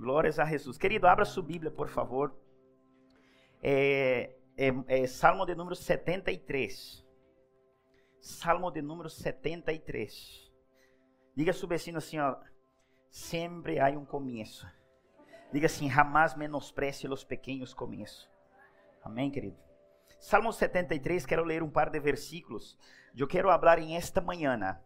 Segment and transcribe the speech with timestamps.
[0.00, 0.78] Glórias a Jesus.
[0.78, 2.34] Querido, abra sua Bíblia, por favor.
[3.62, 7.06] É, é, é Salmo de número 73.
[8.18, 10.50] Salmo de número 73.
[11.36, 12.34] Diga a seu vecino assim, ó.
[13.10, 14.66] Sempre há um começo.
[15.52, 18.26] Diga assim, jamais menosprecie os pequenos começos.
[19.04, 19.58] Amém, querido?
[20.18, 22.78] Salmo 73, quero ler um par de versículos.
[23.14, 24.80] Eu quero falar em esta manhã,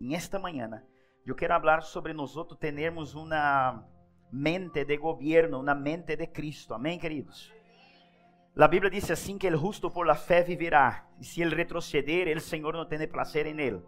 [0.00, 0.84] em esta manhã,
[1.26, 3.88] eu quero falar sobre nós termos uma
[4.32, 6.72] mente de governo, uma mente de Cristo.
[6.72, 7.52] Amém, queridos?
[8.56, 12.34] A Bíblia diz assim que o justo por la fé viverá, e se ele retroceder,
[12.36, 13.82] o Senhor não tem prazer em ele.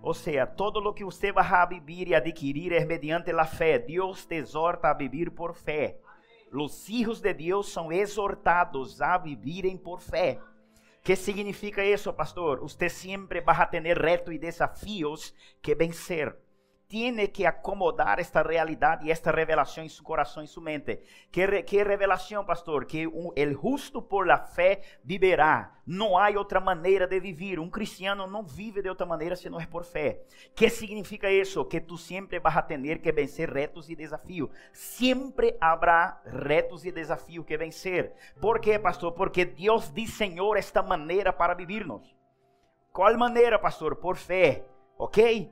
[0.00, 3.78] Ou seja, todo lo que você vai a vivir e adquirir é mediante a fé.
[3.78, 5.98] Deus te exorta a viver por fé.
[6.52, 10.40] Os hijos de Deus são exortados a vivirem por fé.
[11.04, 12.60] que significa isso, pastor?
[12.60, 16.36] Você sempre vai ter retos e desafios que vencer
[16.92, 21.00] tiene que acomodar esta realidade e esta revelação em seu coração e sua mente.
[21.30, 22.84] Que, que revelação, pastor?
[22.84, 25.72] Que o el justo por la fé viverá.
[25.86, 27.58] Não há outra maneira de viver.
[27.58, 30.20] Um cristiano não vive de outra maneira se não é por fé.
[30.54, 31.64] Que significa isso?
[31.64, 34.50] Que tu sempre vas a ter que vencer retos e desafios.
[34.70, 38.12] Sempre haverá retos e desafios que vencer.
[38.38, 39.12] Por quê, pastor?
[39.12, 42.14] Porque Deus desenhou esta maneira para vivirmos.
[42.92, 43.96] Qual maneira, pastor?
[43.96, 44.66] Por fé.
[44.98, 45.50] Ok?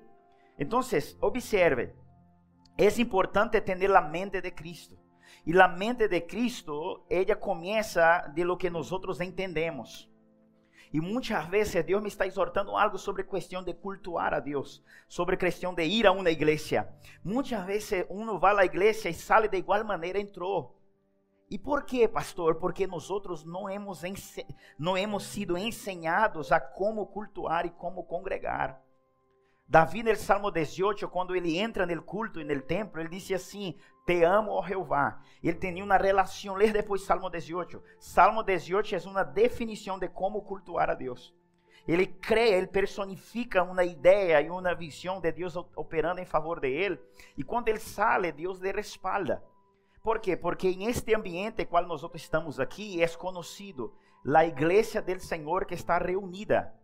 [0.60, 1.96] Entonces, observe,
[2.76, 4.94] es importante tener la mente de Cristo.
[5.46, 10.10] Y la mente de Cristo, ella comienza de lo que nosotros entendemos.
[10.92, 15.38] Y muchas veces Dios me está exhortando algo sobre cuestión de cultuar a Dios, sobre
[15.38, 16.94] cuestión de ir a una iglesia.
[17.22, 20.76] Muchas veces uno va a la iglesia y sale de igual manera entró.
[21.48, 22.58] ¿Y por qué, pastor?
[22.58, 24.02] Porque nosotros no hemos,
[24.76, 28.89] no hemos sido enseñados a cómo cultuar y cómo congregar.
[29.70, 33.76] Davi, no Salmo 18, quando ele entra no culto e no templo, ele disse assim:
[34.04, 35.22] Te amo, ó Jeová.
[35.40, 36.56] Ele tinha uma relação.
[36.56, 37.80] Ler depois Salmo 18.
[38.00, 41.32] Salmo 18 é uma definição de como cultuar a Deus.
[41.86, 46.68] Ele crê, ele personifica uma ideia e uma visão de Deus operando em favor de
[46.68, 46.98] ele.
[47.38, 49.40] E quando ele sale, Deus lhe respalda.
[50.02, 50.36] Por quê?
[50.36, 53.94] Porque em este ambiente qual nós estamos aqui, é conhecido
[54.34, 56.74] a igreja do Senhor que está reunida.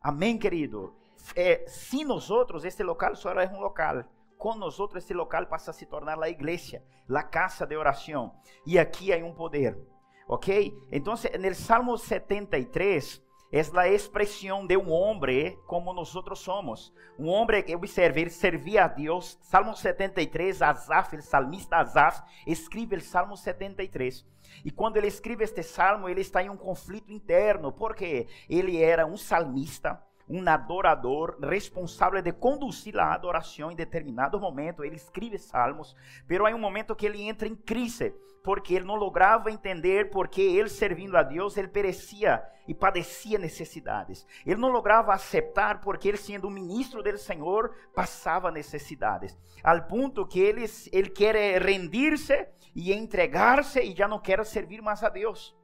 [0.00, 0.96] Amém, querido?
[1.34, 4.04] É, sin nosotros este local só é um local,
[4.36, 8.34] com nosotros este local passa a se tornar a igreja, a casa de oração.
[8.66, 9.78] E aqui há um poder.
[10.26, 10.74] ¿Ok?
[10.90, 13.22] Então, no Salmo 73
[13.52, 16.92] é a expressão de um homem como nós somos.
[17.16, 19.38] Um homem que, observe, ele servia a Deus.
[19.42, 24.26] Salmo 73, Asaf, o salmista Asaf, escreve o Salmo 73.
[24.64, 29.06] E quando ele escreve este salmo, ele está em um conflito interno, porque ele era
[29.06, 34.84] um salmista, um adorador responsável de conduzir a adoração em determinado momento.
[34.84, 35.94] Ele escreve salmos,
[36.26, 40.40] pero há um momento que ele entra em crise, porque ele não lograva entender porque
[40.40, 44.26] ele servindo a Deus, ele perecia e padecia necessidades.
[44.44, 49.36] Ele não lograva aceitar porque ele sendo ministro do Senhor, passava necessidades.
[49.62, 55.02] Al ponto que ele, ele quer rendir-se e entregar-se e já não quer servir mais
[55.02, 55.54] a Deus.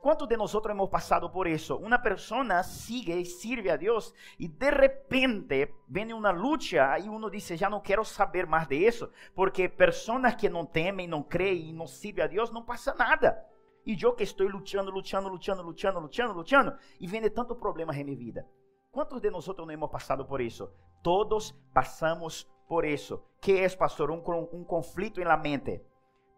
[0.00, 1.76] ¿Cuántos de nosotros hemos pasado por eso?
[1.76, 7.28] Una persona sigue y sirve a Dios y de repente viene una lucha y uno
[7.28, 11.58] dice, ya no quiero saber más de eso, porque personas que no temen, no creen
[11.58, 13.44] y no sirven a Dios, no pasa nada.
[13.84, 18.06] Y yo que estoy luchando, luchando, luchando, luchando, luchando, luchando, y viene tantos problemas en
[18.06, 18.46] mi vida.
[18.92, 20.72] ¿Cuántos de nosotros no hemos pasado por eso?
[21.02, 23.26] Todos pasamos por eso.
[23.40, 24.12] ¿Qué es, pastor?
[24.12, 25.84] Un conflicto en la mente.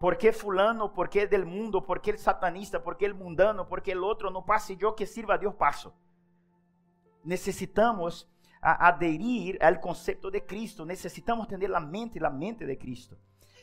[0.01, 0.95] ¿Por qué fulano?
[0.95, 1.85] ¿Por qué del mundo?
[1.85, 2.83] ¿Por qué el satanista?
[2.83, 3.69] ¿Por qué el mundano?
[3.69, 5.95] ¿Por qué el otro no pasa y yo que sirva a Dios paso?
[7.23, 8.27] Necesitamos
[8.63, 10.87] adherir al concepto de Cristo.
[10.87, 13.19] Necesitamos tener la mente, la mente de Cristo.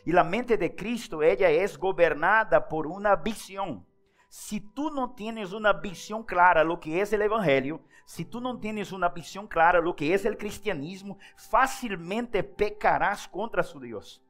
[0.05, 3.83] Y la mente de Cristo, ella es gobernada por una visión.
[4.29, 8.59] Si tú no tienes una visión clara lo que es el Evangelio, si tú no
[8.59, 14.23] tienes una visión clara lo que es el cristianismo, fácilmente pecarás contra su Dios.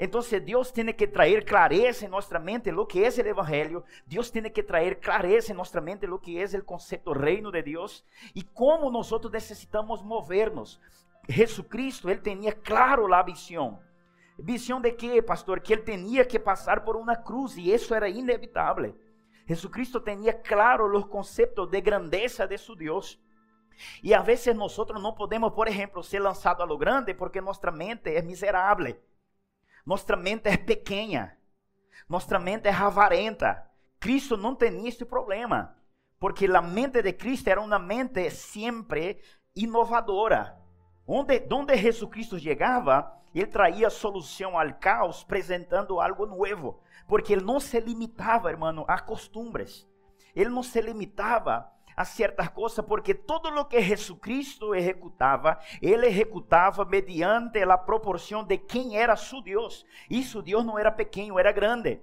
[0.00, 3.84] Entonces Dios tiene que traer clareza en nuestra mente lo que es el Evangelio.
[4.06, 7.62] Dios tiene que traer clareza en nuestra mente lo que es el concepto reino de
[7.62, 10.80] Dios y cómo nosotros necesitamos movernos.
[11.28, 13.78] Jesucristo, él tenía claro la visión.
[14.38, 15.62] ¿Visión de qué, pastor?
[15.62, 18.94] Que él tenía que pasar por una cruz y eso era inevitable.
[19.46, 23.20] Jesucristo tenía claro los conceptos de grandeza de su Dios.
[24.00, 27.70] Y a veces nosotros no podemos, por ejemplo, ser lanzados a lo grande porque nuestra
[27.70, 28.98] mente es miserable.
[29.90, 31.36] Nossa mente é pequena.
[32.08, 33.68] Nossa mente é avarenta.
[33.98, 35.74] Cristo não tinha esse problema.
[36.16, 39.20] Porque a mente de Cristo era uma mente sempre
[39.52, 40.56] inovadora.
[41.04, 46.80] Onde, onde Jesucristo chegava, ele traía solução ao caos, apresentando algo novo.
[47.08, 49.88] Porque ele não se limitava, hermano, a costumbres.
[50.36, 51.68] Ele não se limitava
[52.00, 58.56] a certas coisas, porque todo o que Jesucristo executava, ele executava mediante a proporção de
[58.56, 59.84] quem era su Deus.
[60.08, 62.00] E su não era pequeno, era grande.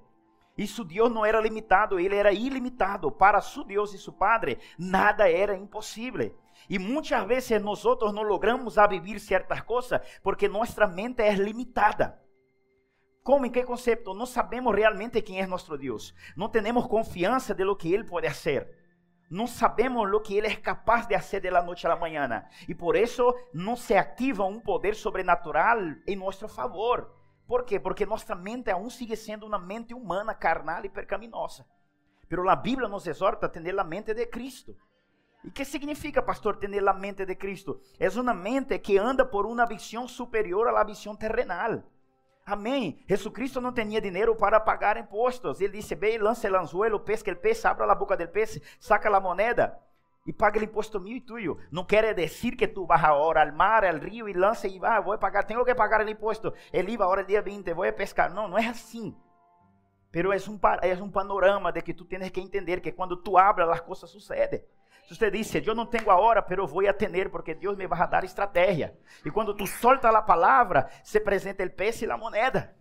[0.55, 3.11] E su não era limitado, ele era ilimitado.
[3.11, 6.31] Para su Deus e su Padre, nada era impossível.
[6.69, 7.83] E muitas vezes nós
[8.13, 12.21] não logramos a vivir certas coisas porque nossa mente é limitada.
[13.23, 13.47] Como?
[13.47, 14.13] Em que conceito?
[14.13, 16.13] Não sabemos realmente quem é nosso Deus.
[16.35, 18.85] Não temos confiança de lo que Ele pode fazer.
[19.29, 22.45] Não sabemos o que Ele é capaz de fazer de la noite à manhã.
[22.67, 27.13] E por isso não se ativa um poder sobrenatural em nosso favor.
[27.45, 27.79] Por quê?
[27.79, 31.65] Porque nossa mente aún sigue sendo uma mente humana, carnal e percaminosa.
[32.29, 34.75] Pero a Bíblia nos exorta a ter a mente de Cristo.
[35.43, 37.81] E que significa, pastor, ter a mente de Cristo?
[37.99, 41.83] É uma mente que anda por uma visão superior à visão terrenal.
[42.47, 43.03] Amém.
[43.09, 45.59] Jesucristo não tinha dinheiro para pagar impostos.
[45.59, 49.13] Ele disse: Ve, lance el anzuelo, pesca el pez, abra a boca del pez, saca
[49.13, 49.77] a moneda
[50.25, 51.57] e paga o imposto meu e tuyo.
[51.69, 55.01] Não quer dizer que tu vas ahora al mar, al rio e lance e vai,
[55.03, 56.53] vou pagar, tenho que pagar o imposto.
[56.71, 58.33] Ele IVA ahora el dia 20, vou pescar.
[58.33, 59.13] Não, não é assim.
[60.09, 63.37] Pero é um, é um panorama de que tu tens que entender que quando tu
[63.37, 64.63] abras, as coisas sucedem.
[65.07, 68.05] Se você disse, eu não tenho a hora, pero vou atender, porque Deus me vai
[68.09, 68.93] dar estratégia.
[69.25, 72.75] E quando tu solta a palavra, se apresenta o peixe e a moneda.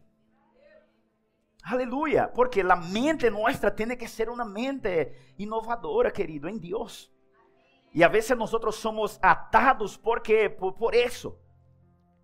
[1.63, 7.13] Aleluia, porque a mente nossa tem que ser uma mente inovadora, querido, em Deus.
[7.95, 11.39] E a vezes nós somos atados porque por, por isso.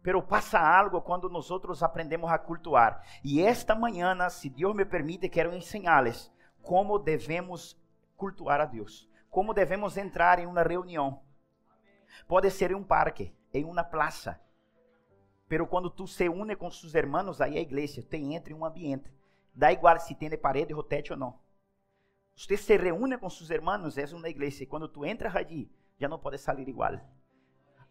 [0.02, 1.48] Pero passa algo quando nós
[1.80, 3.00] aprendemos a cultuar.
[3.22, 7.80] E esta manhã, se Deus me permite, quero ensinar-lhes como devemos
[8.16, 11.22] cultuar a Deus como devemos entrar em uma reunião.
[12.28, 14.38] Pode ser em um parque, em uma praça.
[15.48, 18.56] Pero quando tu se une com seus irmãos, aí é a igreja, te entra em
[18.56, 19.10] um ambiente.
[19.54, 21.40] Dá igual se tem de parede, rotete ou não.
[22.36, 24.64] Você se reúne com seus irmãos, é uma igreja.
[24.64, 27.00] E quando tu entras ali, já não pode sair igual.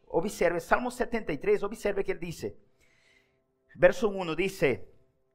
[0.08, 2.54] Observe, Salmo 73, observe que ele diz.
[3.76, 4.62] Verso 1 diz: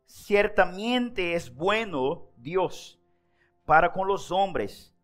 [0.07, 3.03] Ciertamente es bueno Dios
[3.65, 4.96] para con los hombres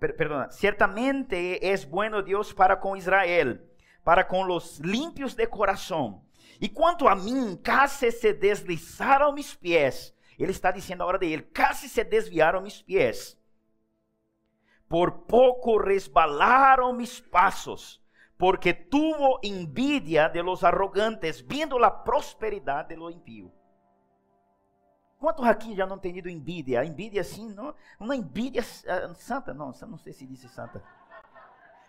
[0.00, 3.70] per, perdona, ciertamente es bueno Dios para con Israel,
[4.02, 6.22] para con los limpios de corazón.
[6.60, 10.14] E quanto a mim, casi se deslizaram mis pés.
[10.38, 13.38] Ele está dizendo agora de ele, casi se desviaram mis pés.
[14.88, 18.02] Por pouco resbalaram mis passos,
[18.36, 23.52] porque tuvo envidia de los arrogantes, vindo a prosperidade de lo impío.
[25.20, 26.82] Quantos aqui já não tem ido envidia?
[26.82, 30.82] Envidia assim, não, uma envidia uh, santa, não, não sei se disse santa.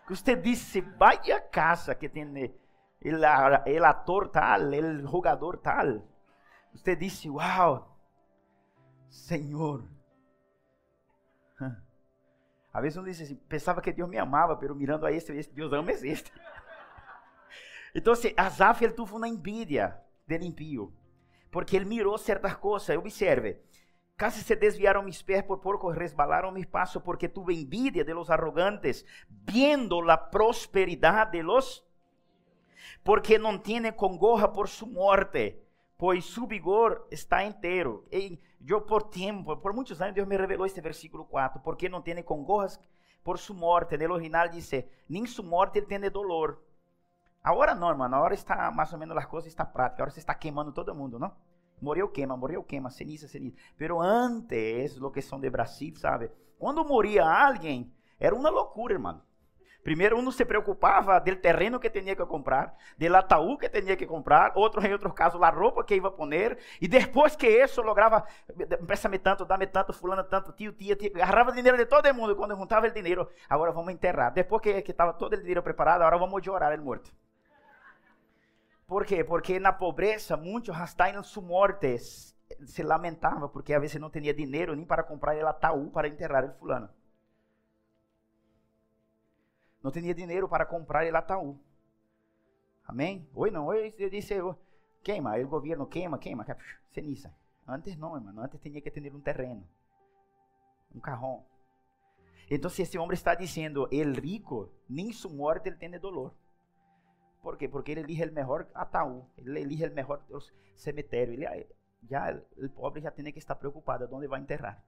[0.05, 2.53] Que você disse, vaya casa que tem
[3.01, 3.23] el,
[3.65, 6.05] el ator tal, el jogador tal.
[6.73, 7.97] Você disse, uau,
[9.09, 9.87] Senhor.
[12.73, 15.53] Às vezes um disse assim, pensava que Deus me amava, pero mirando a este, este
[15.53, 16.31] Deus ama este.
[17.93, 20.93] Então, assim, Azaf, ele teve uma envidia del impio
[21.51, 22.97] porque ele mirou certas coisas.
[22.97, 23.61] Observe,
[24.15, 28.29] casi se desviaram mis pés por porco, resbalaram mis pasos, porque tuve envidia de los
[28.29, 31.85] arrogantes, viendo la prosperidad de los,
[33.03, 35.61] porque não tiene congoja por su muerte,
[35.97, 38.05] pois su vigor está inteiro.
[38.11, 42.01] E eu por tempo, por muitos anos, Deus me revelou este versículo 4, porque não
[42.01, 42.79] tiene congojas
[43.23, 43.97] por su muerte.
[43.97, 46.63] No original dice, nem su muerte tiene dolor.
[47.43, 48.15] Agora não, mano.
[48.15, 50.01] Agora está mais ou menos as coisas está prática.
[50.01, 51.33] Agora você está queimando todo mundo, não?
[51.81, 53.57] Morreu queima, morreu queima, ceniza, ceniza.
[53.75, 56.31] Pero antes, lo que de Brasil, sabe?
[56.59, 59.21] Quando morria alguém, era uma loucura, irmão.
[59.83, 64.05] Primeiro, um se preocupava do terreno que tinha que comprar, do ataúd que tinha que
[64.05, 68.23] comprar, outro, em outros casos, a roupa que ia poner, e depois que isso lograva,
[68.85, 72.55] presta-me tanto, dá-me tanto, fulano tanto, tio, tia, tia, agarrava dinheiro de todo mundo, quando
[72.55, 74.31] juntava o dinheiro, agora vamos enterrar.
[74.31, 77.11] Depois que estava todo o dinheiro preparado, agora vamos chorar ele morto.
[78.91, 79.23] Por quê?
[79.23, 84.33] Porque na pobreza, muitos hasta em sua morte se lamentavam, porque a vezes não tinha
[84.33, 86.89] dinheiro nem para comprar o ataúd para enterrar o fulano.
[89.81, 91.57] Não tinha dinheiro para comprar o ataúd.
[92.85, 93.25] Amém?
[93.33, 93.67] Oi, não.
[93.67, 94.33] Oi, eu disse,
[95.01, 96.45] queima, o governo queima, queima,
[96.89, 97.33] ceniza.
[97.65, 98.43] Antes não, irmão.
[98.43, 99.65] Antes tinha que ter um terreno,
[100.93, 101.45] um carrão.
[102.49, 106.33] Então, esse homem está dizendo, el rico, nem sua morte ele tem dolor.
[107.41, 107.67] ¿Por qué?
[107.67, 110.21] Porque él elige el mejor ataúd, él elige el mejor
[110.75, 111.33] cementerio.
[111.33, 111.67] Ele,
[112.01, 114.83] ya el pobre ya tiene que estar preocupado dónde va a enterrar.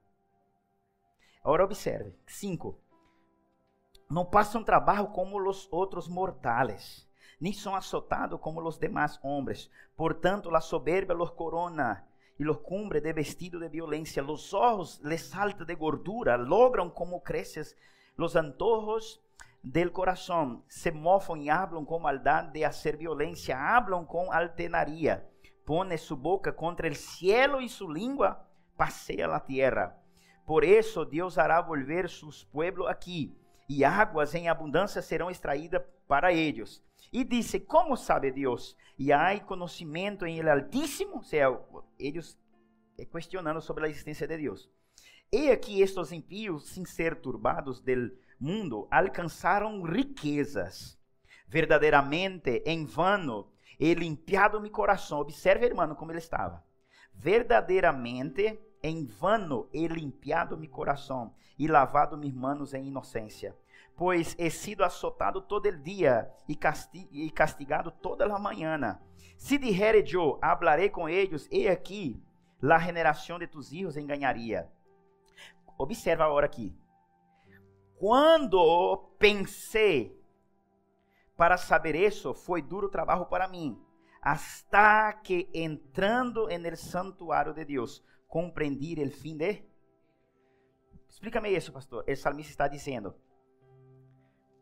[1.42, 2.16] Ahora observe.
[2.26, 2.78] Cinco.
[4.08, 7.08] Não passam trabalho como os outros mortais.
[7.40, 9.70] ni son azotados como los demás hombres.
[9.96, 12.08] Por tanto, la soberbia los corona
[12.38, 14.22] y los cubre de vestido de violencia.
[14.22, 17.76] Los ojos les salta de gordura, logran como creces
[18.16, 19.20] los antojos
[19.64, 20.62] del corazón.
[20.68, 25.28] Se mofan y hablan con maldad de hacer violencia, hablan con altenaría.
[25.64, 29.98] Pone su boca contra el cielo y su lengua pasea la tierra.
[30.46, 33.34] Por eso Dios hará volver sus pueblos aquí
[33.66, 36.84] y aguas en abundancia serán extraídas para ellos.
[37.10, 38.76] Y dice, ¿cómo sabe Dios?
[38.98, 41.48] Y hay conocimiento en el Altísimo, o sea,
[41.98, 42.38] ellos
[43.10, 44.70] cuestionando sobre la existencia de Dios.
[45.30, 50.98] He aquí estos impíos, sin ser turbados del mundo, alcanzaron riquezas.
[51.46, 55.20] Verdaderamente, en vano, he limpiado mi corazón.
[55.20, 56.64] Observe, hermano, como ele estava.
[57.12, 63.56] Verdadeiramente, em vano he limpiado mi coração e lavado mis manos em inocência.
[63.96, 68.98] Pois he sido azotado todo el dia e castigado toda la manhã.
[69.36, 72.20] Se dijere eu, hablaré com eles, e aqui,
[72.60, 74.68] la generação de tus hijos engañaria.
[75.78, 76.76] Observa agora aqui.
[77.98, 80.20] Quando pensei
[81.36, 83.80] para saber isso, foi duro trabalho para mim,
[84.20, 89.64] hasta que entrando en el santuário de Deus, compreendi el fim de.
[91.08, 92.04] Explícame isso, pastor.
[92.08, 93.14] O salmista está dizendo: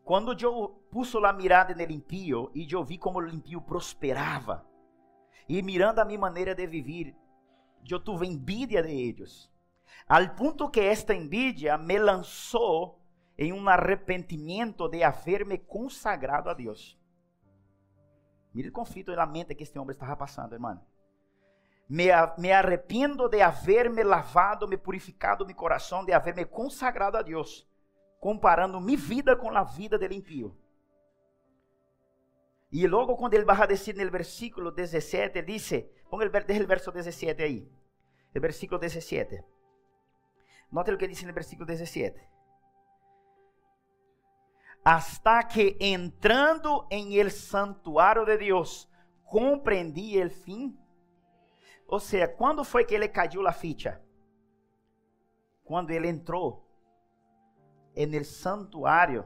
[0.03, 4.65] quando eu puso a mirada no impio e eu vi como o impio prosperava,
[5.47, 7.15] e mirando a minha maneira de viver,
[7.89, 9.49] eu tive envidia de eles,
[10.07, 13.02] al ponto que esta envidia me lançou
[13.37, 16.99] em um arrependimento de haver-me consagrado a Deus.
[18.53, 20.79] Mire o conflito na mente que este homem estava passando, irmão.
[21.89, 22.05] Me,
[22.37, 27.67] me arrependo de haver-me lavado, me purificado meu coração, de haver-me consagrado a Deus,
[28.19, 30.55] comparando minha vida com a vida do impio.
[32.71, 35.71] E logo quando ele vai dizer no versículo 17, ele diz,
[36.09, 37.71] põe o verso 17 aí,
[38.35, 39.43] o versículo 17.
[40.71, 42.32] Note o que diz no versículo 17
[44.83, 48.89] hasta que entrando en el santuário de Deus,
[49.23, 50.77] compreendi el fim.
[51.87, 54.01] Ou seja, quando foi que ele caiu a ficha?
[55.63, 56.63] Quando ele entrou
[57.95, 59.25] en el santuário.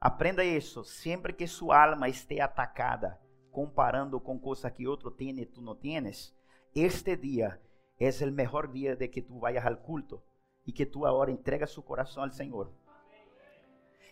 [0.00, 0.84] Aprenda isso.
[0.84, 3.20] Sempre que sua alma esteja atacada,
[3.50, 6.34] comparando com coisas que outro tem e tu não tienes,
[6.74, 7.60] este dia
[7.98, 10.22] é o melhor dia de que tu vayas al culto
[10.66, 12.81] e que tu agora entrega seu coração ao Senhor.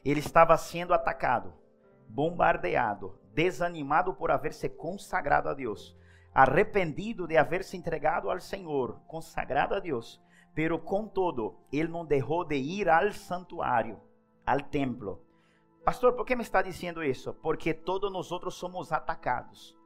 [0.05, 1.53] Ele estava sendo atacado,
[2.09, 5.97] bombardeado, desanimado por haver se consagrado a Deus,
[6.33, 10.23] arrependido de haver se entregado ao Senhor, consagrado a Deus.
[10.55, 14.01] Pero contudo, ele não deixou de ir ao santuário,
[14.45, 15.23] ao templo.
[15.85, 17.33] Pastor, por que me está dizendo isso?
[17.35, 19.77] Porque todos nós outros somos atacados.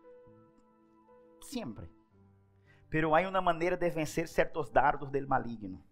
[1.40, 1.90] Sempre.
[2.88, 5.82] Pero há uma maneira de vencer certos dardos del maligno.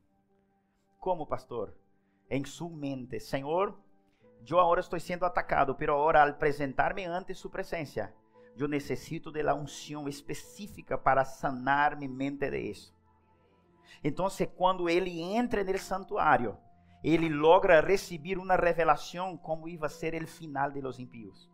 [0.98, 1.76] Como, pastor?
[2.30, 3.76] Em sua mente, Senhor,
[4.48, 8.12] eu agora estou sendo atacado, pero agora al apresentar-me ante sua presença,
[8.56, 12.94] eu necessito de la unção específica para sanar minha mente de isso.
[14.02, 16.58] Então, quando ele entra no santuário,
[17.02, 21.50] ele logra receber uma revelação como ia ser o final de los impíos.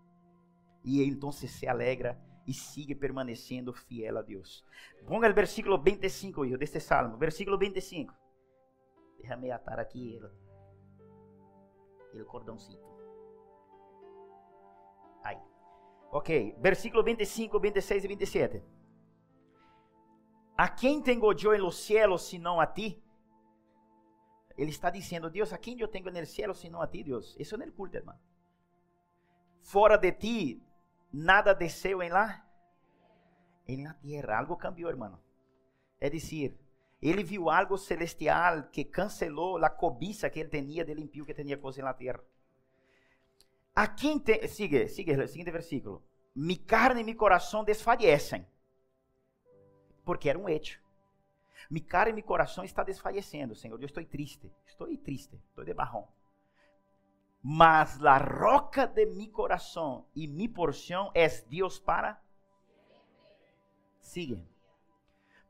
[0.85, 4.65] E então se alegra e sigue permanecendo fiel a Deus.
[5.07, 7.19] Ponga o versículo 25, hijo, deste salmo.
[7.19, 8.15] Versículo 25.
[9.21, 10.19] Déjame atar aqui
[12.15, 12.87] el cordãozinho.
[15.25, 15.39] Aí.
[16.11, 18.63] Ok, versículo 25, 26 e 27.
[20.57, 23.03] A quem tenho eu em los cielos, senão a ti?
[24.57, 27.37] Ele está dizendo, Deus, a quem eu tenho no céu, senão a ti, Deus?
[27.39, 28.19] Isso é no culto, irmão.
[29.63, 30.63] Fora de ti,
[31.13, 32.45] nada desceu em lá?
[33.69, 34.37] Em la tierra.
[34.37, 35.17] Algo cambiou, irmão.
[36.01, 36.59] É dizer,
[37.01, 41.57] ele viu algo celestial que cancelou a cobiça que ele tinha de impio que tinha
[41.57, 42.21] coisas na terra.
[43.75, 44.49] A quem te...
[44.49, 46.03] sigue, sigue, o seguinte versículo.
[46.35, 48.45] Mi carne e mi coração desfalecem.
[50.05, 50.81] Porque era um hecho.
[51.71, 53.81] Mi carne e mi coração está desfalecendo, Senhor.
[53.81, 54.51] Eu estou triste.
[54.67, 55.41] Estou triste.
[55.51, 56.09] Estou de barrão.
[57.41, 62.21] Mas a roca de mi coração e mi porção é Deus para.
[64.01, 64.45] Sigue.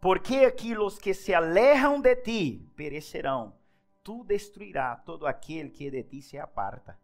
[0.01, 3.57] Porque aqui os que se alejam de ti perecerão.
[4.03, 6.99] Tu destruirá todo aquele que de ti se aparta.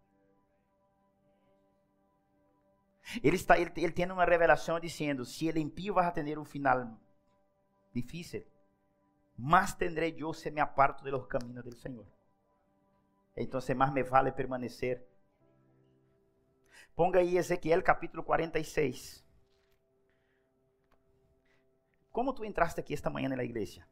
[3.23, 6.99] Ele está, ele, ele tem uma revelação dizendo: se ele impio vai ter um final
[7.93, 8.45] difícil,
[9.37, 12.07] mas tendré eu se me aparto de los caminos del Senhor.
[13.37, 15.05] Então, mais me vale permanecer.
[16.95, 19.24] Ponga aí Ezequiel capítulo 46.
[22.15, 23.85] Como tu entraste aqui esta manhã na igreja?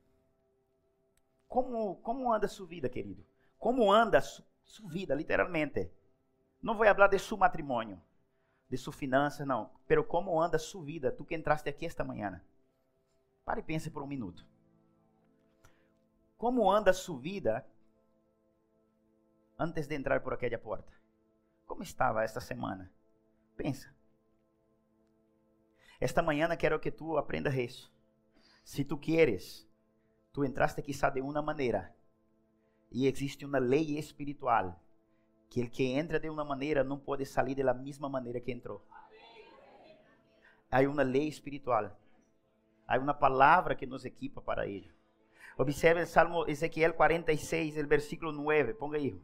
[1.48, 3.26] Como, como anda sua vida, querido?
[3.58, 5.90] Como anda su, sua vida, literalmente?
[6.62, 8.00] Não vou falar de seu matrimônio,
[8.68, 9.72] de sua finança, não.
[9.88, 12.40] Pero como anda sua vida, tu que entraste aqui esta manhã?
[13.44, 14.46] Pare e pense por um minuto.
[16.38, 17.66] Como anda sua vida
[19.58, 20.92] antes de entrar por aquela porta?
[21.66, 22.88] Como estava esta semana?
[23.56, 23.92] Pensa.
[25.98, 27.92] Esta manhã quero que tu aprendas isso.
[28.62, 29.68] Se tu queres,
[30.32, 31.94] tu entraste quizá de uma maneira
[32.90, 34.80] e existe uma lei espiritual
[35.50, 38.82] que el que entra de uma maneira não pode sair da mesma maneira que entrou.
[40.70, 41.94] Há uma lei espiritual.
[42.86, 44.90] Há uma palavra que nos equipa para ello.
[45.58, 48.74] Observe o Salmo Ezequiel 46, el versículo 9.
[48.74, 49.20] Ponga aí.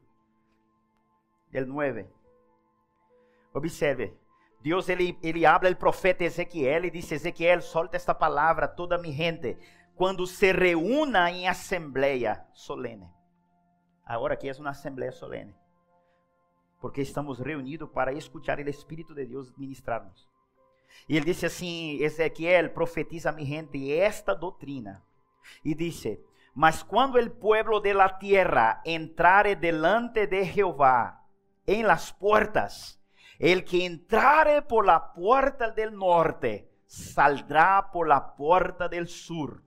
[1.51, 2.07] El 9.
[3.55, 4.15] Observe.
[4.61, 8.99] Deus ele, ele habla el profeta Ezequiel e diz: Ezequiel, solta esta palavra a toda
[8.99, 9.57] mi gente
[9.95, 13.09] quando se reúna em assembleia solene.
[14.05, 15.55] Agora aqui é uma assembleia solene
[16.81, 20.29] porque estamos reunidos para escutar o Espírito de Deus ministrar-nos.
[21.09, 25.05] E ele disse assim: Ezequiel, profetiza a mi gente esta doutrina.
[25.65, 26.21] E disse:
[26.55, 31.25] Mas quando o pueblo de la tierra entrare delante de Jehová
[31.67, 32.98] em las puertas,
[33.39, 39.63] el que entrare por la puerta del norte saldrá por la puerta del sur.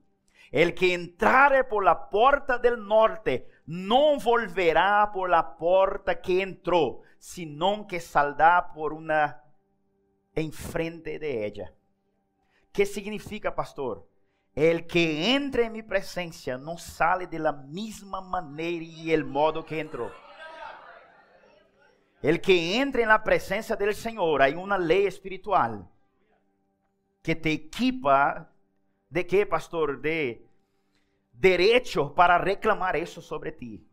[0.51, 7.03] El que entrare por la puerta del norte não volverá por la porta que entrou,
[7.17, 9.41] senão que saldrá por uma
[10.35, 11.73] em frente de ella.
[12.73, 14.05] Que significa, pastor?
[14.53, 19.63] El que entra em minha presença não sale de la mesma maneira e el modo
[19.63, 20.11] que entrou.
[22.21, 25.89] El que entra em la presença del Senhor, há uma lei espiritual
[27.23, 28.47] que te equipa
[29.09, 29.99] de que, pastor?
[29.99, 30.45] De
[31.33, 33.83] derecho para reclamar isso sobre ti.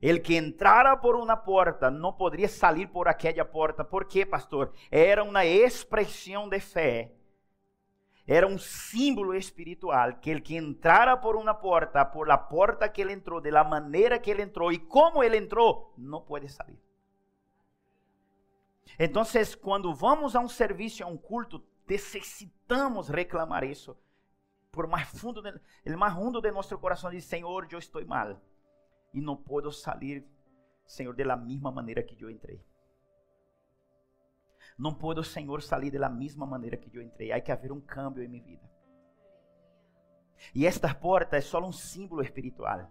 [0.00, 3.84] El que entrara por uma porta não poderia sair por aquela porta.
[3.84, 4.72] Por quê, pastor?
[4.90, 7.12] Era uma expressão de fé.
[8.26, 13.02] Era um símbolo espiritual que el que entrara por uma porta, por la porta que
[13.02, 16.78] ele entrou, de la maneira que ele entrou e como ele entrou, não pode sair.
[19.02, 19.22] Então,
[19.62, 23.96] quando vamos a um serviço, a um culto, necessitamos reclamar isso
[24.70, 25.42] por mais fundo,
[25.84, 28.40] el mais fundo de nosso coração diz: Senhor, eu estou mal
[29.12, 30.24] e não posso sair,
[30.86, 32.64] Senhor, de la mesma maneira que eu entrei.
[34.78, 37.32] Não posso, Senhor, sair da mesma maneira que eu entrei.
[37.32, 38.70] Há que haver um cambio em minha vida.
[40.54, 42.88] E esta porta é só um símbolo espiritual.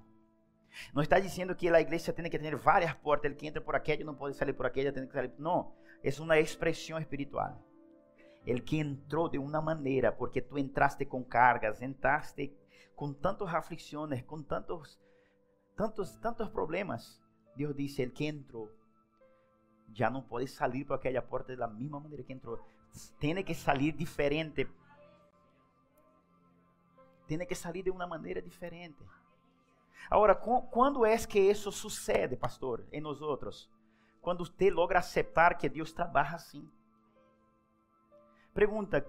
[0.93, 3.25] Não está dizendo que a igreja tem que ter várias portas.
[3.25, 5.33] Ele que entra por aquela não pode sair por aquela, tem que sair.
[5.39, 7.57] Não, é uma expressão espiritual.
[8.45, 12.55] El que entrou de uma maneira, porque tu entraste com cargas, entraste
[12.95, 14.99] com tantas aflições, com tantos,
[15.75, 17.21] tantos, tantos problemas.
[17.55, 18.71] Deus disse: El que entrou
[19.93, 22.59] já não pode sair por aquela porta da mesma maneira que entrou.
[23.19, 24.67] Tem que sair diferente.
[27.27, 29.03] Tem que sair de uma maneira diferente.
[30.09, 33.69] Agora, quando é que isso sucede, pastor, em nós outros?
[34.29, 36.69] Quando você logra aceitar que Deus trabalha assim.
[38.53, 39.03] Pergunta: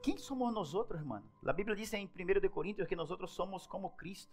[0.00, 1.20] quem somos nós outros, irmão?
[1.44, 4.32] A Bíblia diz em 1 de Coríntios que nós outros somos como Cristo.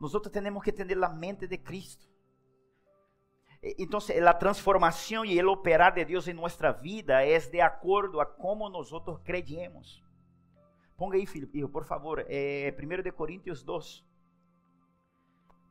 [0.00, 2.10] Nós outros temos que ter a mente de Cristo.
[3.62, 8.26] Então, a transformação e o operar de Deus em nossa vida é de acordo a
[8.26, 9.20] como nós outros.
[10.96, 14.04] Ponga aí, filho, por favor, é, 1 de Coríntios 2.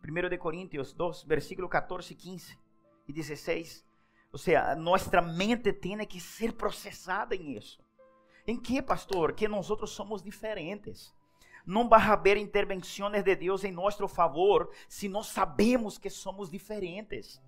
[0.02, 2.67] 1 de Coríntios 2, versículo 14, 15
[3.08, 3.86] e 16.
[4.32, 7.80] Ou seja, nossa mente tem que ser processada em isso.
[8.46, 9.34] Em que, pastor?
[9.34, 11.14] Que nós outros somos diferentes.
[11.66, 17.42] Não vai haver intervenções de Deus em nosso favor se nós sabemos que somos diferentes.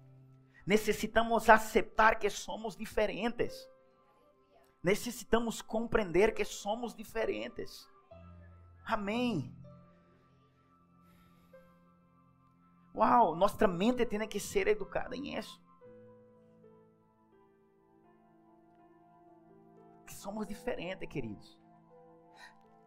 [0.65, 3.67] Necessitamos aceitar que somos diferentes.
[4.83, 7.87] Necessitamos compreender que somos diferentes.
[8.85, 9.53] Amém.
[12.99, 15.57] Uau, nossa mente tem que ser educada em isso.
[20.19, 21.57] somos diferentes, queridos.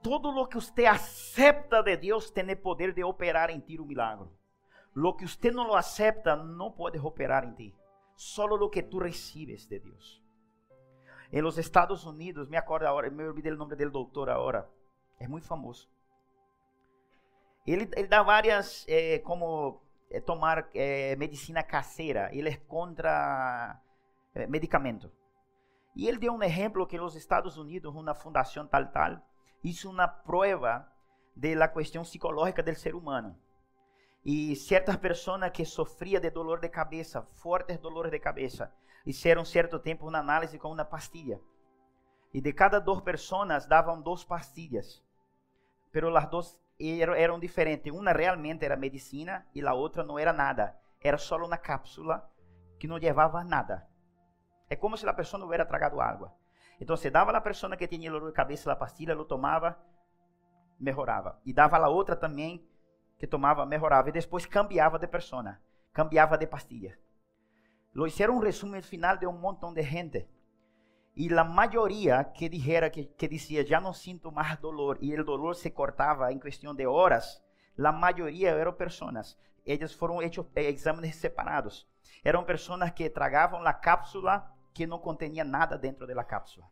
[0.02, 4.28] Todo lo que usted acepta de Deus tem poder de operar em ti um milagre.
[4.94, 7.74] Lo que usted não lo acepta não pode operar em ti.
[8.14, 10.22] Solo lo que tú recibes de Deus.
[11.32, 14.68] Em los Estados Unidos, me acordo agora, me olvidei o nome do doutor agora.
[15.18, 15.88] É muito famoso.
[17.66, 19.80] Ele, ele dá várias, é, como
[20.20, 22.28] tomar é, medicina caseira.
[22.32, 23.80] Ele é contra
[24.34, 25.10] eh, medicamento.
[25.94, 29.20] E ele deu um exemplo que nos Estados Unidos, uma fundação tal tal,
[29.62, 30.88] hizo uma prova
[31.36, 33.36] da questão psicológica do ser humano.
[34.24, 38.72] E certas pessoas que sofriam de dolor de cabeça, fortes dolores de cabeça,
[39.04, 41.40] fizeram certo tempo uma análise com uma pastilha.
[42.32, 45.02] E de cada duas pessoas davam duas pastilhas.
[45.90, 47.92] Pero as duas eram diferentes.
[47.92, 50.76] Uma realmente era medicina e a outra não era nada.
[51.00, 52.28] Era só uma cápsula
[52.78, 53.86] que não levava nada.
[54.68, 56.34] É como se a pessoa não hubiera tragado água.
[56.80, 59.78] Então, se dava a pessoa que tinha dolor de cabeça a pastilha, lo tomava,
[60.80, 61.40] melhorava.
[61.44, 62.66] E dava a outra também
[63.18, 64.08] que tomava, melhorava.
[64.08, 65.58] E depois cambiava de pessoa,
[65.92, 66.98] cambiava de pastilha.
[67.92, 70.28] Lo hicieron un resumen final de un montón de gente.
[71.14, 75.24] Y la mayoría que dijera que, que decía, ya no siento más dolor, y el
[75.24, 77.44] dolor se cortaba en cuestión de horas,
[77.76, 81.88] la mayoría eran personas, ellas fueron hechos eh, exámenes separados.
[82.24, 86.66] Eram pessoas que tragavam a cápsula que não continha nada dentro da cápsula.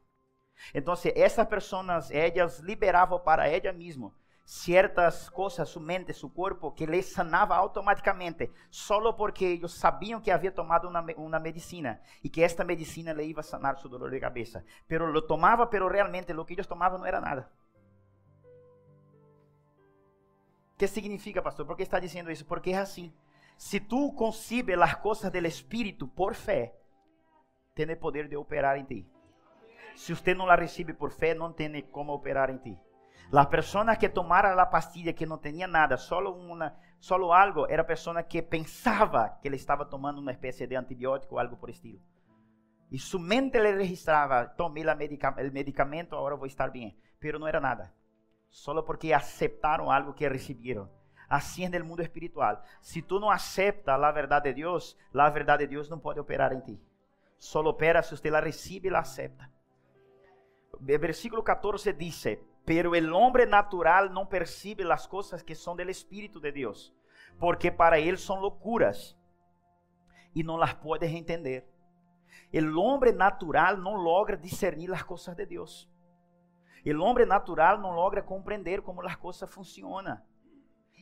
[0.74, 4.12] Então, essas pessoas, elas liberavam para ela mesma
[4.50, 10.28] certas coisas, sua mente, seu corpo, que lhe sanava automaticamente, só porque eles sabiam que
[10.28, 14.18] havia tomado uma, uma medicina e que esta medicina lhe ia sanar seu dolor de
[14.18, 14.64] cabeça.
[14.88, 17.48] Pero lo tomava, pero realmente o que eles tomavam não era nada.
[20.74, 21.64] O que significa, pastor?
[21.64, 22.44] Por que está dizendo isso?
[22.44, 23.14] Porque é assim.
[23.56, 26.74] Se tu concibes as coisas do Espírito por fé,
[27.72, 29.06] tem poder de operar em ti.
[29.94, 32.76] Se você não la recebe por fé, não tem como operar em ti.
[33.30, 37.84] Las personas que tomaram a pastilla que não tinha nada, solo, uma, solo algo, era
[37.84, 42.00] pessoa que pensava que ele estava tomando uma espécie de antibiótico ou algo por estilo.
[42.90, 46.98] E sua mente le registrava, tomei o medica medicamento, agora vou estar bem.
[47.20, 47.94] Pero não era nada.
[48.48, 50.90] Solo porque aceptaram algo que receberam.
[51.28, 52.60] Assim é no mundo espiritual.
[52.82, 56.52] Se tu não acepta a verdade de Deus, a verdade de Deus não pode operar
[56.52, 56.82] em ti.
[57.38, 59.48] Solo opera se você la recebe e la acepta.
[60.80, 62.26] Versículo 14 diz:
[62.64, 66.94] Pero el hombre natural no percibe las cosas que son del Espíritu de Dios,
[67.38, 69.18] porque para él son locuras
[70.35, 71.68] y no las puedes entender.
[72.53, 75.90] El hombre natural no logra discernir las cosas de Dios.
[76.85, 80.25] El hombre natural no logra comprender cómo las cosas funcionan.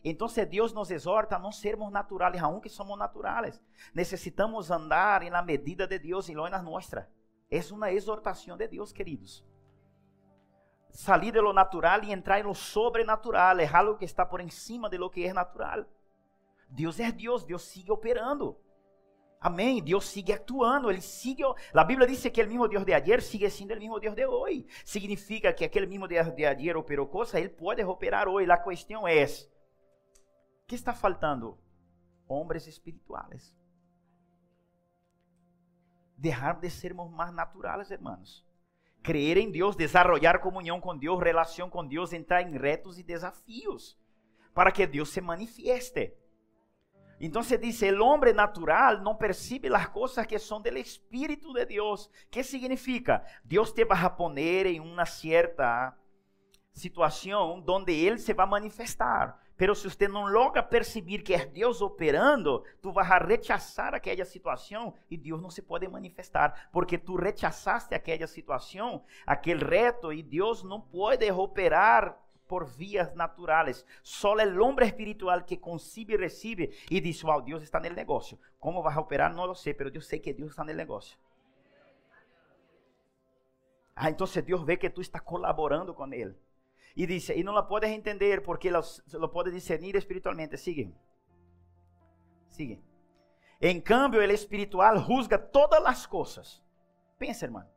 [0.02, 3.60] Entonces Dios nos exhorta a no sermos naturales, aunque somos naturales.
[3.92, 7.08] Necesitamos andar en la medida de Dios y no en la nuestra.
[7.50, 9.44] Es una exhortación de Dios, queridos
[10.90, 14.88] salir de lo natural e entrar em lo sobrenatural, é algo que está por encima
[14.88, 15.86] de lo que é natural.
[16.68, 18.58] Deus é Deus, Deus sigue operando.
[19.40, 19.82] Amém.
[19.82, 21.44] Deus sigue actuando, Ele sigue.
[21.72, 24.26] A Bíblia diz que o mesmo Deus de ayer sigue sendo o mesmo Deus de
[24.26, 24.66] hoje.
[24.84, 28.50] Significa que aquele mesmo Deus de ayer operou coisas, Ele pode operar hoje.
[28.50, 29.24] A questão é:
[30.66, 31.56] que está faltando?
[32.26, 33.56] Homens espirituais.
[36.16, 38.47] Deixar de sermos mais naturais, hermanos
[39.02, 43.98] creer en Dios, desarrollar comunión con Dios, relación con Dios, entrar en retos y desafíos
[44.52, 46.18] para que Dios se manifieste.
[47.20, 52.10] Entonces dice, el hombre natural no percibe las cosas que son del Espíritu de Dios.
[52.30, 53.24] ¿Qué significa?
[53.42, 55.98] Dios te va a poner en una cierta
[56.72, 59.36] situación donde Él se va a manifestar.
[59.58, 64.24] Pero se você não logra perceber que é Deus operando, tu vas a rechazar aquela
[64.24, 70.22] situação e Deus não se pode manifestar, porque tu rechazaste aquela situação, aquele reto e
[70.22, 72.16] Deus não pode operar
[72.46, 73.84] por vias naturais.
[74.00, 78.38] Só o homem espiritual que concibe e recebe e diz: "Wow, Deus está no negócio.
[78.60, 79.34] Como vai operar?
[79.34, 81.18] Não sei, pero eu sei que Deus está no negócio."
[83.94, 86.36] Ah, então Deus vê que tu está colaborando com ele.
[86.94, 90.56] Y dice, y no la puedes entender porque lo, lo puedes discernir espiritualmente.
[90.56, 90.92] Sigue.
[92.48, 92.82] Sigue.
[93.60, 96.64] En cambio, el espiritual juzga todas las cosas.
[97.18, 97.70] Pensa, hermano.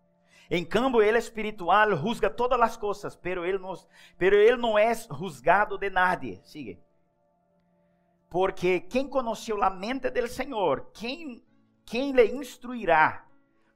[0.49, 3.73] En cambio, el espiritual juzga todas las cosas, pero él, no,
[4.17, 6.41] pero él no es juzgado de nadie.
[6.43, 6.83] Sigue.
[8.29, 11.43] Porque quem conheceu a mente del Senhor, quem,
[11.85, 13.27] quem lhe instruirá?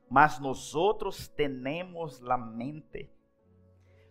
[0.10, 3.10] Mas nós outros temos a mente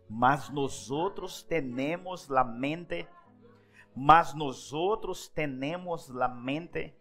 [0.09, 3.09] mas nosotros tenemos la mente,
[3.95, 6.97] mas nosotros tenemos la mente.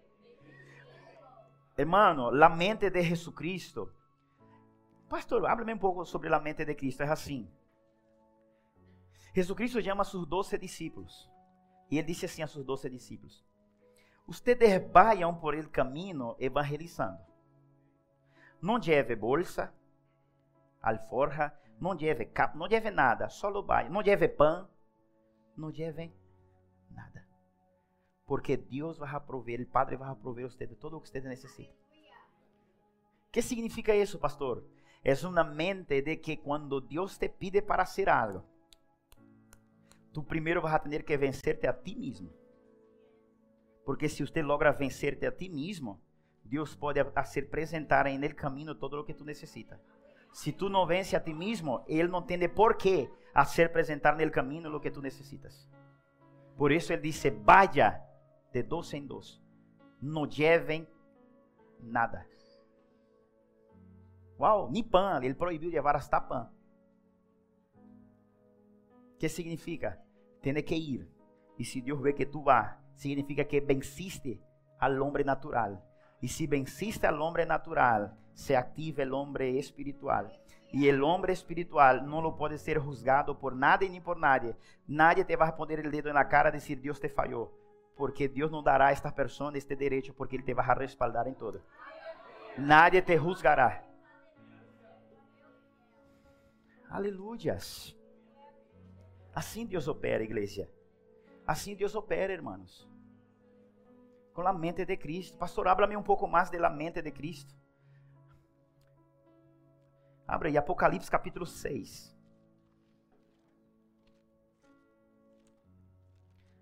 [1.75, 3.91] Hermano, la mente de Jesucristo.
[5.09, 7.03] Pastor, háblame um pouco sobre a mente de Cristo.
[7.03, 7.49] É assim.
[9.33, 11.29] Jesucristo chama seus doze discípulos.
[11.89, 13.43] E ele disse assim a seus doze discípulos:
[14.27, 17.19] Ustedes vayan por el camino evangelizando.
[18.61, 19.73] Não lleve bolsa,
[20.81, 21.97] alforja, não
[22.33, 23.89] capa, não lleve nada, só vai.
[23.89, 24.69] Não lleve pão,
[25.55, 26.13] não lleve
[26.89, 27.27] nada.
[28.25, 31.73] Porque Deus vai prover, o Padre vai prover você de tudo o que você necessita.
[33.31, 34.63] que significa isso, pastor?
[35.03, 38.43] É uma mente de que quando Deus te pide para fazer algo,
[40.13, 42.31] tu primeiro vas a ter que vencerte a ti mesmo.
[43.83, 45.99] Porque se você logra vencerte a ti mesmo,
[46.43, 49.79] Deus pode hacer presentar en el camino todo lo que tu necessitas.
[50.33, 54.31] Se tu não vence a ti mesmo, Ele não tem por que hacer presentar no
[54.31, 55.69] caminho lo que tu necessitas.
[56.57, 58.01] Por isso Ele disse: vaya
[58.51, 59.41] de dos em dos,
[60.01, 60.87] não lleven
[61.79, 62.25] nada.
[64.39, 66.51] Uau, ni pan, Ele proibiu levar hasta pan.
[69.23, 70.03] que significa?
[70.41, 71.07] Tem que ir.
[71.57, 74.41] E se Deus vê que tu vas, significa que venciste
[74.77, 75.81] al hombre natural.
[76.19, 80.39] Y si venciste al hombre natural, se activa el hombre espiritual.
[80.71, 84.55] Y el hombre espiritual no lo puede ser juzgado por nadie ni por nadie.
[84.87, 87.51] Nadie te va a poner el dedo en la cara y decir Dios te falló.
[87.95, 91.27] Porque Dios no dará a esta persona este derecho porque Él te va a respaldar
[91.27, 91.61] en todo.
[92.57, 93.85] Nadie te juzgará.
[96.89, 97.95] Aleluyas.
[99.33, 100.67] Assim Deus opera, igreja.
[101.45, 102.87] Assim Deus opera, irmãos.
[104.33, 105.37] Com a mente de Cristo.
[105.37, 107.53] Pastor, háblame um pouco mais da mente de Cristo.
[110.27, 112.15] Abra aí Apocalipse capítulo 6.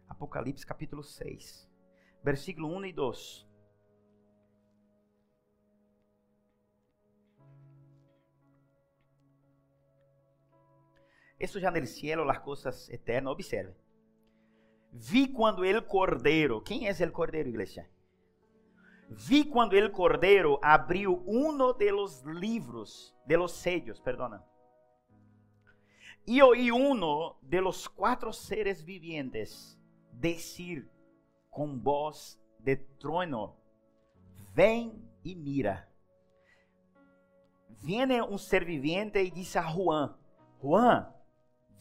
[0.08, 1.69] Apocalipse capítulo 6.
[2.24, 3.52] Versículo 1 e 2.
[11.39, 13.34] Isso já no cielo, as coisas eternas.
[13.34, 13.74] Observe.
[14.91, 17.89] Vi quando el cordeiro, quem é el cordeiro, igreja?
[19.13, 24.41] Vi quando el cordeiro abriu uno de los livros, de los sellos, perdona.
[26.26, 29.78] E oí uno de los quatro seres vivientes
[30.13, 30.89] decir
[31.50, 33.58] com voz de trueno:
[34.54, 34.93] Vem
[35.26, 35.89] e mira.
[37.84, 40.15] Viene um ser viviente e disse a Juan:
[40.62, 41.13] Juan,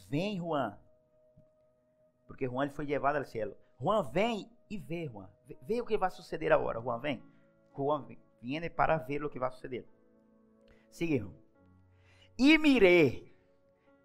[0.09, 0.77] vem, Juan.
[2.27, 3.57] Porque Juan foi levado ao céu.
[3.79, 5.29] Juan vem e vê, Juan.
[5.47, 6.81] Vê, vê o que vai suceder agora.
[6.81, 7.23] Juan vem.
[7.77, 8.07] Juan
[8.41, 9.87] vem para ver o que vai suceder.
[10.91, 11.27] Sigue.
[12.39, 13.37] E mirei.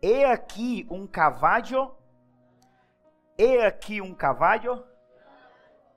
[0.01, 1.95] E aqui um cavalo.
[3.37, 4.85] E aqui um cavalo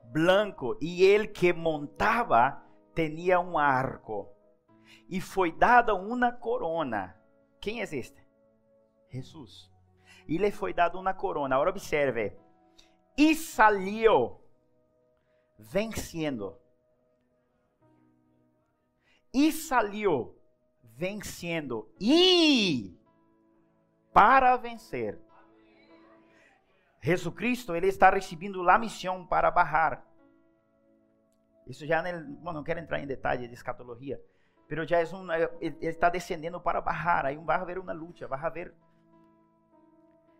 [0.03, 0.77] branco.
[0.79, 2.63] E ele que montava
[2.95, 4.29] tinha um arco.
[5.09, 7.19] E foi dada uma corona.
[7.59, 8.23] Quem é este?
[9.09, 9.69] Jesus
[10.29, 11.55] e lhe foi dado uma corona.
[11.55, 12.31] Agora observe.
[13.17, 14.38] E saiu
[15.59, 16.57] vencendo.
[19.33, 20.35] E saiu
[20.95, 21.87] vencendo.
[21.99, 22.97] E
[24.13, 25.19] para vencer.
[27.01, 30.05] Jesus Cristo, ele está recebendo a missão para barrar.
[31.67, 32.01] Isso já,
[32.41, 34.19] bom, não quero entrar em detalhe de escatologia,
[34.67, 37.25] mas já é um, ele está descendendo para barrar.
[37.25, 38.73] Aí vai haver uma luta, vai haver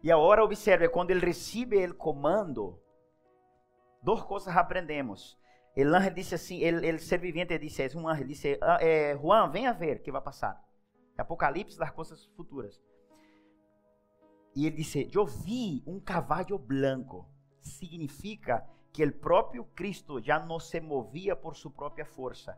[0.02, 2.80] e agora observe, quando ele recebe o comando,
[4.02, 5.38] duas coisas aprendemos.
[5.78, 9.98] Anjo disse assim, o ser vivente disse, é anjo, disse, ah, é, Juan, venha ver
[9.98, 10.62] o que vai passar.
[11.18, 12.82] Apocalipse das coisas futuras.
[14.56, 17.28] E ele disse, eu vi um cavalo branco.
[17.62, 22.58] Significa que o próprio Cristo já não se movia por sua própria força.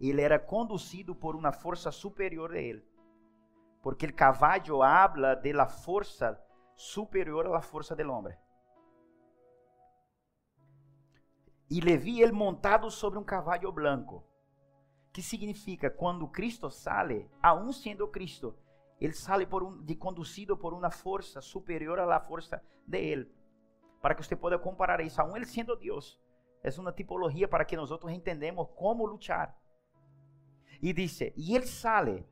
[0.00, 2.84] Ele era conduzido por uma força superior a ele.
[3.82, 6.40] Porque o cavalo habla de la força
[6.74, 8.34] superior à força do homem.
[11.70, 14.24] E Levi ele montado sobre um cavalo branco,
[15.12, 18.56] que significa quando Cristo sale, aún sendo Cristo,
[19.00, 23.32] ele sale por um, de conduzido por uma força superior à força de ele.
[24.00, 26.20] Para que você possa comparar isso, aún ele sendo Deus,
[26.62, 29.56] é uma tipologia para que nós entendamos como lutar.
[30.82, 32.26] E disse, e ele sale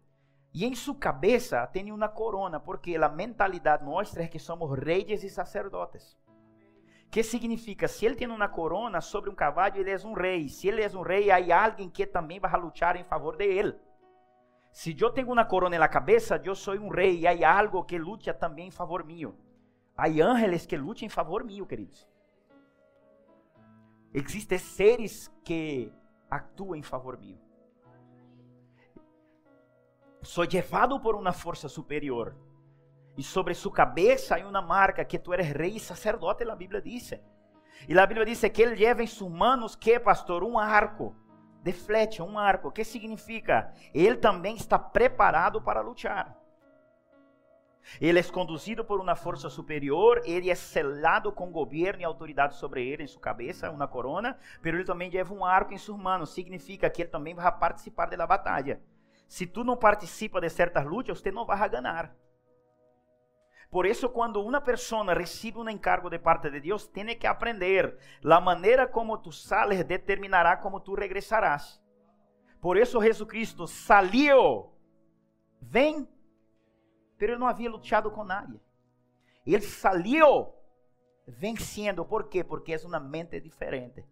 [0.55, 5.25] e em sua cabeça tem uma corona, porque a mentalidade nossa é que somos reis
[5.25, 6.17] e sacerdotes.
[7.13, 10.49] Que significa, se ele tem uma corona sobre um cavalo, ele é um rei.
[10.49, 13.75] Se ele é um rei, há alguém que também vai lutar em favor de ele.
[14.73, 17.99] Se eu tenho uma corona na cabeça, eu sou um rei e há algo que
[17.99, 19.37] luta também em favor mío.
[19.95, 22.09] Há ángeles que lutam em favor mío, queridos.
[24.15, 25.93] Existem seres que
[26.31, 27.39] atuam em favor mío
[30.23, 32.35] sou levado por uma força superior.
[33.17, 36.81] E sobre sua cabeça há uma marca que tu eres rei e sacerdote, a Bíblia
[36.81, 37.13] diz.
[37.89, 40.43] E a Bíblia diz que ele leva em suas manos, que pastor?
[40.43, 41.15] Um arco
[41.63, 42.69] de flecha, um arco.
[42.69, 43.73] O que significa?
[43.95, 46.37] Ele também está preparado para lutar.
[48.01, 52.87] Ele é conduzido por uma força superior, ele é selado com governo e autoridade sobre
[52.87, 56.25] ele em sua cabeça, uma corona, mas ele também leva um arco em sua mão,
[56.25, 58.81] significa que ele também vai participar da batalha.
[59.29, 62.15] Se tu não participa de certas lutas, você não vai ganhar.
[63.73, 67.99] Por isso, quando uma pessoa recebe um encargo de parte de Deus, tem que aprender.
[68.23, 71.83] A maneira como tu sales determinará como tu regressarás.
[72.61, 73.65] Por isso, Jesucristo
[75.63, 76.07] vem
[77.17, 78.61] pero ele não havia lutado com nadie.
[79.47, 80.53] Ele saiu
[81.25, 82.05] vencendo.
[82.05, 82.43] ¿Por quê?
[82.43, 84.05] Porque é uma mente diferente.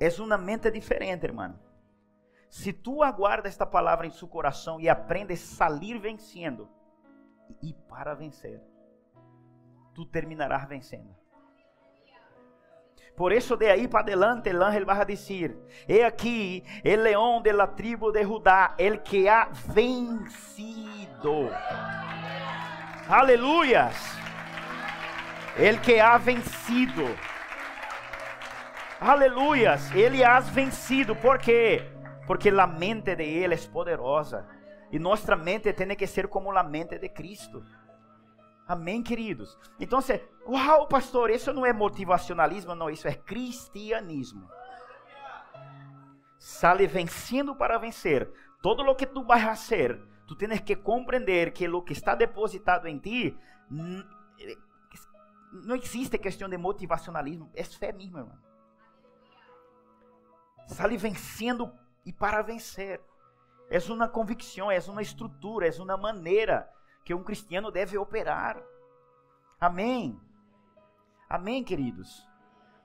[0.00, 1.56] É uma mente diferente, irmão.
[2.50, 6.68] Se tu aguarda esta palavra em seu coração e aprendes a sair vencendo,
[7.62, 8.60] e para vencer,
[9.94, 11.16] tu terminarás vencendo.
[13.18, 15.58] Por isso, de aí para adelante, el ángel vai dizer:
[15.88, 21.50] He aqui, el leão de la tribo de Judá, el que ha vencido.
[23.08, 23.96] Aleluias.
[25.56, 27.06] El que ha vencido.
[29.00, 29.92] Aleluias.
[29.92, 31.16] Ele has vencido.
[31.16, 31.90] Por quê?
[32.24, 34.46] Porque a mente de ele é poderosa.
[34.90, 37.64] E nossa mente tem que ser como a mente de Cristo.
[38.66, 39.58] Amém, queridos?
[39.80, 40.00] Então
[40.46, 44.48] uau, pastor, isso não é motivacionalismo, não, isso é cristianismo.
[46.38, 48.30] Sale vencendo para vencer.
[48.62, 52.86] Todo o que tu vai fazer, tu tens que compreender que o que está depositado
[52.86, 53.36] em ti
[53.70, 58.38] não existe questão de motivacionalismo, é fé mesmo, irmão.
[60.66, 61.72] Sale vencendo
[62.04, 63.00] e para vencer.
[63.70, 66.68] É uma convicção, é uma estrutura, é uma maneira
[67.04, 68.62] que um cristiano deve operar.
[69.60, 70.18] Amém.
[71.28, 72.26] Amém, queridos.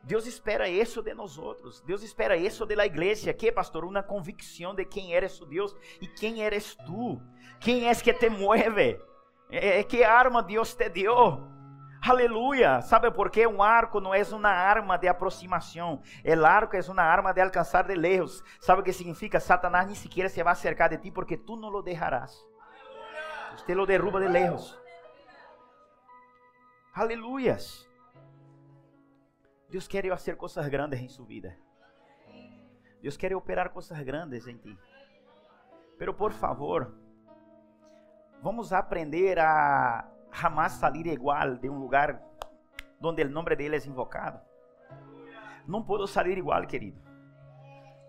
[0.03, 1.79] Deus espera isso de nós outros.
[1.81, 3.33] Deus espera isso da igreja.
[3.33, 3.85] Que, pastor?
[3.85, 7.21] Uma convicção de quem eres o Deus e quem eres tu.
[7.61, 8.99] Quem és que te mueve?
[9.49, 11.41] É, é, que arma Deus te deu?
[12.05, 12.81] Aleluia!
[12.81, 13.47] Sabe por quê?
[13.47, 16.01] Um arco não é uma arma de aproximação.
[16.25, 18.43] O arco é uma arma de alcançar de lejos.
[18.59, 19.39] Sabe o que significa?
[19.39, 22.45] Satanás nem sequer se vai acercar de ti porque tu não o deixarás.
[23.55, 24.77] Usted lo derruba de lejos.
[26.93, 27.89] Aleluias.
[29.69, 31.57] Deus quer fazer coisas grandes em sua vida.
[33.01, 34.77] Deus quer operar coisas grandes em ti.
[35.97, 36.93] Pero por favor,
[38.41, 42.21] vamos aprender a jamás sair igual de um lugar
[43.01, 44.39] onde o nome dele é invocado.
[45.67, 47.01] Não posso sair igual, querido.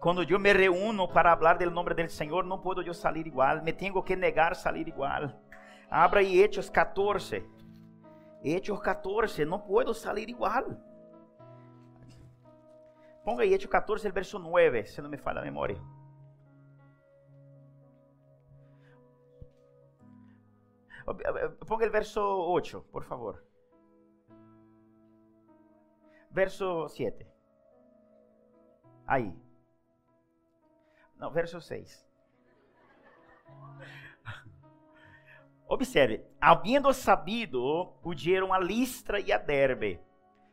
[0.01, 3.63] Quando eu me reúno para falar do nome do Senhor, não posso eu sair igual.
[3.63, 5.31] Me tenho que negar sair igual.
[5.91, 7.45] Abra aí Hechos 14.
[8.43, 9.45] Hechos 14.
[9.45, 10.65] Não posso sair igual.
[13.25, 15.81] Ponga aí Hechos 14, verso 9, se não me falha a memória.
[21.05, 23.45] Ponga o verso 8, por favor.
[26.31, 27.27] Verso 7.
[29.07, 29.33] Aí.
[31.17, 32.05] Não, verso 6.
[35.69, 40.01] Observe, havendo sabido, pudieron a Listra e a Derbe,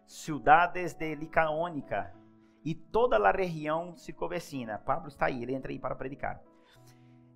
[0.05, 2.13] cidades de Licaônica
[2.63, 4.77] e toda a região circunvecina.
[4.79, 6.43] Pablo está aí, ele entra aí para predicar.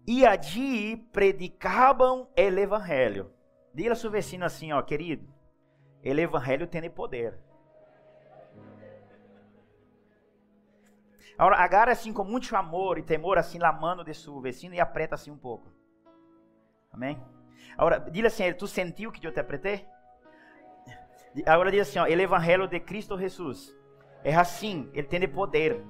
[0.08, 3.32] E allí predicavam o evangelho.
[3.74, 5.28] Diga a seu vecino assim, ó, querido,
[6.04, 7.38] o evangelho tem poder.
[11.38, 14.80] Agora, agarra assim com muito amor e temor, assim, na mano de seu vecino e
[14.80, 15.70] apreta assim um pouco.
[16.92, 17.22] Amém?
[17.78, 19.86] Agora, diga assim, tu sentiu que eu te apretei?
[21.46, 23.76] Agora diz assim, ó, o evangelho de Cristo Jesus
[24.24, 25.84] é assim, ele tem poder.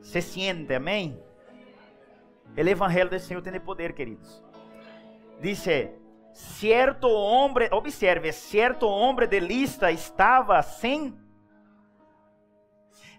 [0.00, 1.22] Se siente, amém?
[2.56, 4.42] O evangelho do Senhor tem poder, queridos.
[5.40, 5.90] Dice,
[6.32, 11.20] certo homem, observe, certo homem de lista estava sem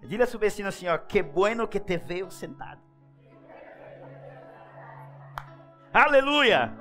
[0.05, 2.81] Diga a seu vecino assim, ó, que bueno que te veio sentado.
[5.93, 6.73] Aleluia!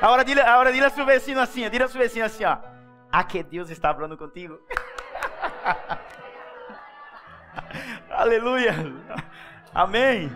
[0.00, 2.56] Agora dile, agora dile a seu vecino assim, dile a seu vecino assim, ó,
[3.12, 4.58] a que Deus está falando contigo.
[8.10, 8.72] Aleluia!
[9.74, 10.30] Amém!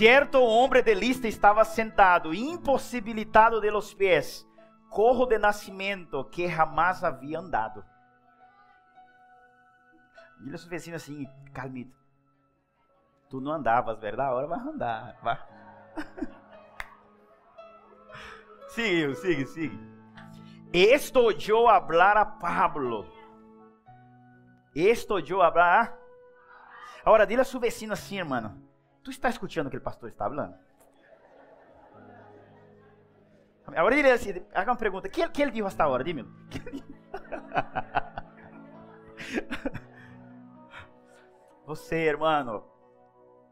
[0.00, 4.48] Certo homem de lista estava sentado, impossibilitado de los pés,
[4.88, 7.84] corro de nascimento que jamais havia andado.
[10.40, 11.94] Dile a vecino assim, calmito.
[13.28, 14.30] Tu não andavas, verdade?
[14.30, 15.18] Agora vai andar.
[15.22, 15.38] Vai.
[18.68, 19.78] sigue, sigue, sigue.
[20.72, 23.06] Esto yo hablar a Pablo.
[24.74, 25.94] Esto yo hablar.
[27.04, 28.69] Agora, dile a seu vecino assim, irmão.
[29.02, 30.54] Tu está escutando o que o pastor está falando?
[33.66, 35.08] Agora ele assim, haga uma pergunta.
[35.08, 36.02] Que, que ele disse hasta agora?
[36.04, 36.24] Dime.
[41.66, 42.64] Você, hermano,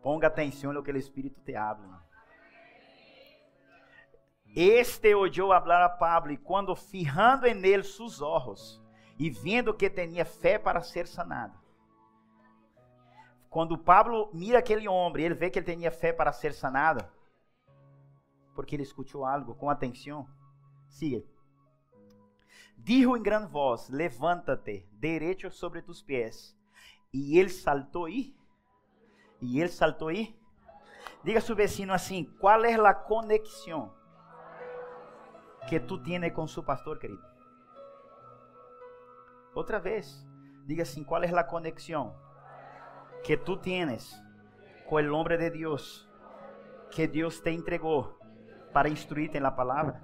[0.02, 2.02] ponga atenção no que o Espírito te habla.
[4.56, 8.82] Este oyó hablar a Pablo, e quando fijando en él sus ojos,
[9.18, 11.57] e vendo que tinha fé para ser sanado.
[13.50, 17.04] Quando Pablo mira aquele homem, ele vê que ele tinha fé para ser sanado,
[18.54, 20.28] porque ele escutou algo com atenção.
[20.86, 21.24] Siga.
[22.76, 26.56] Dijo em grande voz: Levanta-te, derecho sobre tus pés.
[27.12, 28.36] E ele saltou aí.
[29.40, 30.38] E ele saltou aí.
[31.24, 33.94] Diga a seu vecino assim: Qual é a conexão
[35.68, 37.26] que tu tienes com seu pastor, querido?
[39.54, 40.26] Outra vez,
[40.66, 42.27] diga assim: Qual é a conexão
[43.24, 44.14] que tu tienes
[44.86, 46.08] com o homem de Deus
[46.90, 48.18] que Deus te entregou
[48.72, 50.02] para instruir-te na palavra?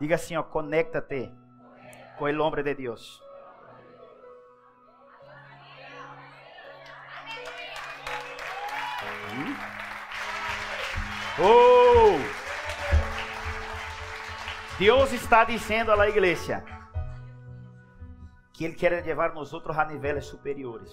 [0.00, 1.32] Diga assim: ó, Conéctate
[2.18, 3.22] com o homem de Deus.
[11.38, 12.18] Oh!
[14.78, 16.64] Deus está dizendo à igreja
[18.52, 20.92] que Ele quer levar nós outros a níveis superiores.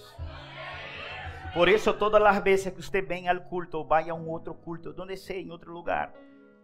[1.54, 4.54] Por isso, todas as vezes que você venha ao culto ou vá a um outro
[4.54, 6.10] culto, onde seja, em outro lugar,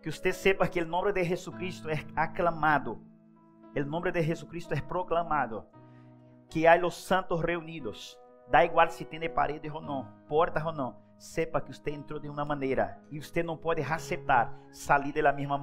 [0.02, 2.98] que você sepa que o nome de Jesucristo é aclamado,
[3.76, 5.66] o nome de Jesucristo é proclamado,
[6.48, 8.18] que há os santos reunidos,
[8.50, 12.30] da igual se tem paredes ou não, portas ou não, sepa que você entrou de
[12.30, 15.56] uma maneira e você não pode aceitar sair da mesma maneira.